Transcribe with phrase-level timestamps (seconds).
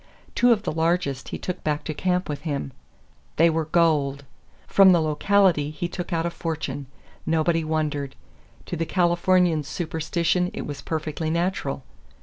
[0.33, 2.71] Two of the largest he took back to camp with him.
[3.35, 4.25] They were gold!
[4.65, 6.87] From the locality he took out a fortune.
[7.23, 8.15] Nobody wondered.
[8.65, 11.83] To the Californian's superstition it was perfectly natural.